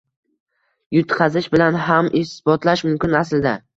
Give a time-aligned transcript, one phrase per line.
[0.95, 3.55] Yutqazish bilan ham isbotlash mumkin aslida.